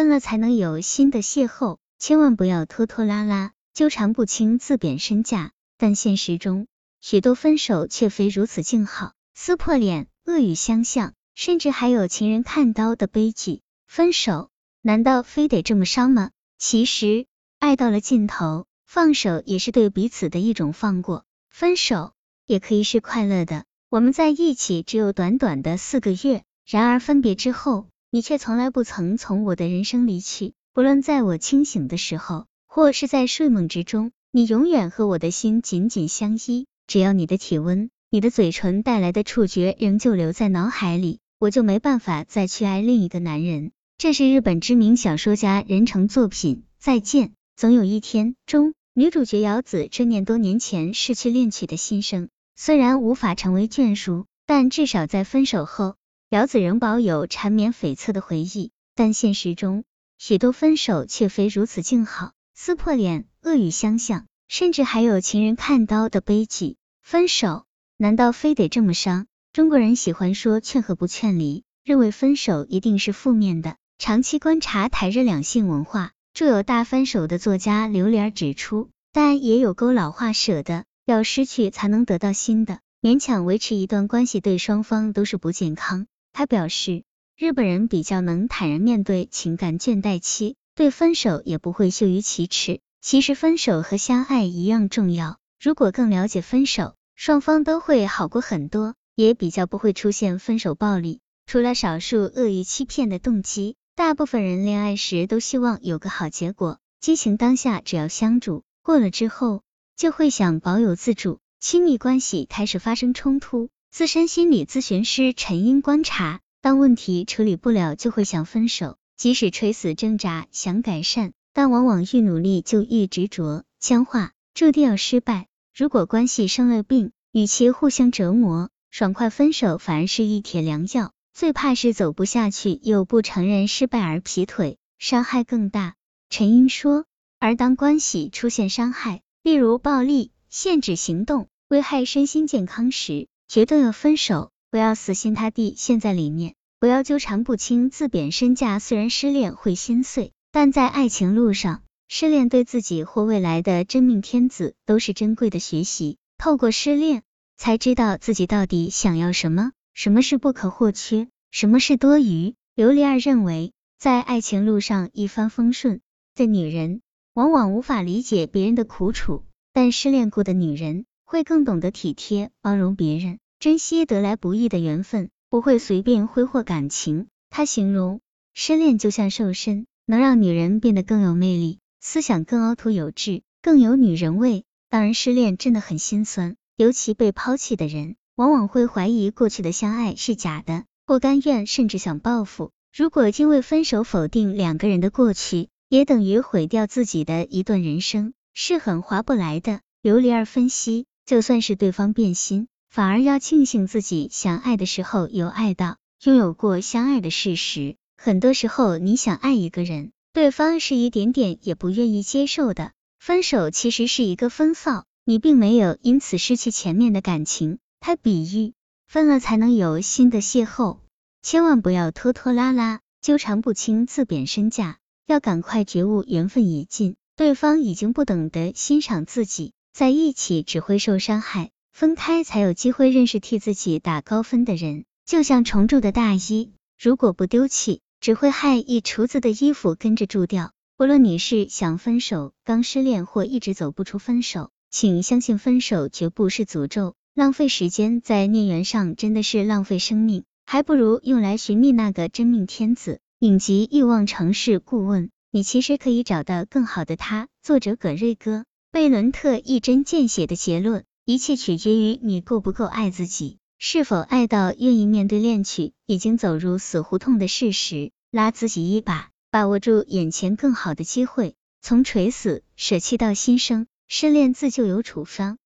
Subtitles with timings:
[0.00, 5.52] 分了才能有新的邂逅，千万不要拖拖拉拉，纠缠不清，自贬身价。
[5.76, 6.68] 但现实中，
[7.02, 13.60] 许多分手却非如此静好，撕破脸，恶语相向，甚至还有情人看刀的悲剧。
[13.86, 14.48] 分手
[14.80, 16.30] 难道非得这么伤吗？
[16.56, 17.26] 其实，
[17.58, 21.26] 爱到了尽头，放手也是对彼此的一种放过。
[21.50, 22.14] 分手
[22.46, 23.66] 也可以是快乐的。
[23.90, 30.54] 我们在一起只有短短的四个月，然而分别之后，你却从来不曾从我的人生离去。
[30.72, 36.66] 不论在我清醒的时候，或是在睡梦之中，你永远和我的心紧紧相依。
[36.88, 43.70] 只要你的体温，你的嘴唇带来的触觉仍旧留在脑海里，我就没办法再去爱另一个男人。
[43.96, 52.28] 这是日本知名小说家人成作品《再见，总有一天》中女主角瑶子追念多年前逝去恋曲的心声。
[52.56, 55.94] 虽然无法成为眷属，但至少在分手后，
[56.30, 58.70] 瑶子仍保有缠绵悱恻的回忆。
[58.94, 59.82] 但现实中，
[60.16, 66.76] 许多分手却非如此静好，撕破脸，恶语相向，甚至还有情人看刀的悲剧。
[67.02, 67.64] 分手
[67.96, 69.26] 难道非得这么伤？
[69.52, 73.74] 中国人喜欢说劝和不劝离，认为分手一定是负面的。
[73.98, 80.84] 长期观察台日两性文化，著有《大分手》的作家刘莲指出，但也有勾老话舍的。
[81.06, 86.06] 要失去才能得到新的，勉强维持一段关系对双方都是不健康。
[86.32, 87.04] 他表示，
[87.36, 92.80] 日本人比较能坦然面对情感倦怠期，对分手也不会羞于启齿。
[93.00, 101.20] 其实分手和相爱一样重要，如果更了解分手，双方都会好过很多，也比较不会出现分手暴力。
[101.46, 109.62] 除了少数恶意欺骗的动机，大部分人恋爱时都希望有个好结果，激情当下只要相处，过了之后。
[109.96, 113.68] 就会想保有自主，亲密关系开始发生冲突。
[113.90, 118.96] 资深心理咨询师陈英观察，当问题处理不了，就会想分手。
[119.16, 125.48] 即使垂死挣扎想改善，但往往愈努力就愈执着僵化，注定要失败。
[125.74, 131.12] 如果关系生了病，与其互相折磨，爽快分手反而是一帖良药。
[131.34, 135.96] 最怕是走不下去又不承认失败而劈腿，伤害更大。
[136.30, 137.06] 陈英说，
[137.40, 144.52] 而当关系出现伤害，例如暴力、限制行动、危害身心健康时，决定要分手。
[144.70, 148.78] 不要死心塌地陷在里面，不要纠缠不清，自贬身价。
[148.78, 156.16] 虽然失恋会心碎，但在爱情路上，失恋对自己或未来的真命天子都是珍贵的学习。
[156.38, 157.24] 透过失恋，
[157.56, 162.54] 才知道自己到底想要什么，什么是不可或缺，什么是多余。
[162.76, 166.00] 琉璃儿认为，在爱情路上一帆风顺
[166.36, 167.00] 的女人。
[167.34, 177.28] 往往无法理解别人的苦楚，但失恋过的女人会更懂得体贴、包容别人，珍惜得来不易的缘分，不会随便挥霍感情。
[177.50, 178.20] 她形容
[178.52, 184.64] 失恋就像瘦身，能让女人变得更有魅力，思想更凹凸有致，更有女人味。
[184.88, 192.72] 当然，失恋真的很心酸，尤其被抛弃的人，往往会怀疑过去的相爱是假的，或甘愿，甚至想报复。
[192.92, 199.78] 如果因为分手否定两个人的过去，也等于毁掉自己的一段人生，是很划不来的。
[200.02, 207.96] 琉璃儿分析，就算是对方变心，反而要庆幸自己想爱的时候有爱到，拥有过相爱的事实。
[208.16, 212.92] 很多时候，你想爱一个人，对方是一点点也不愿意接受的。
[213.18, 217.78] 分手其实是一个分扫，你并没有因此失去前面的感情。
[218.00, 218.72] 他比喻，
[219.06, 220.98] 分了才能有新的邂逅，
[221.42, 224.98] 千万不要拖拖拉拉，纠缠不清，自贬身价。
[225.26, 235.04] 要赶快觉悟，缘分已尽，对方已经不懂得欣赏自己，在一起只会受伤害，分开才有机会认识替自己打高分的人。
[235.26, 240.72] 就像重铸的大衣，如果不丢弃，只会害一厨子的衣服跟着蛀掉。
[240.96, 247.14] 不论你是想分手、刚失恋或一直走不出分手，请相信分手绝不是诅咒。
[247.34, 253.20] 浪费时间在孽缘上真的是浪费生命，还不如用来寻觅那个真命天子。
[253.38, 257.48] 影集《欲望城市》顾问，你其实可以找到更好的他。
[257.62, 258.58] 作者葛瑞哥·
[258.92, 271.54] 贝伦特一针见血的结论：一切取决于你够不够爱自己，是否爱到愿意面对恋曲已经走入死胡同的事实，拉自己一把，把握住眼前更好的机会。
[271.80, 275.59] 从垂死舍弃到新生，失恋自救有处方。